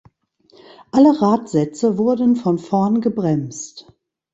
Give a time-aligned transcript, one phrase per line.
[0.91, 3.85] Alle Radsätze wurden von vorn gebremst.